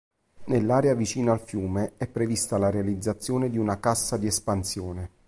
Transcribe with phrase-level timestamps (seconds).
[0.45, 5.09] Nell'area vicino al fiume è prevista la realizzazione di una cassa di espansione.